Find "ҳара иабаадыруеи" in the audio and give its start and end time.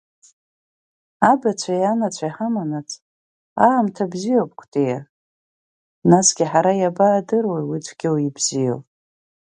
6.51-7.65